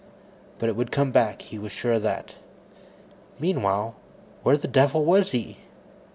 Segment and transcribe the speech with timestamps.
[0.57, 2.33] But it would come back; he was sure of that.
[3.37, 3.93] Meanwhile,
[4.41, 5.57] where the devil was he?